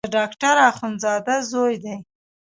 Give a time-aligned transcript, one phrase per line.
[0.03, 1.97] د ډاکټر اخندزاده زوی دی.